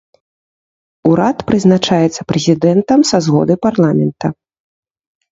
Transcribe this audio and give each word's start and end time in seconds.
Урад 1.09 1.37
прызначаецца 1.49 2.21
прэзідэнтам 2.33 2.99
са 3.09 3.17
згоды 3.27 3.53
парламента. 3.67 4.27